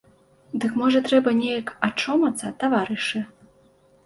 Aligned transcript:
Дык 0.61 0.71
можа 0.81 1.01
трэба 1.07 1.33
неяк 1.41 1.69
ачомацца, 1.89 2.47
таварышы? 2.65 3.23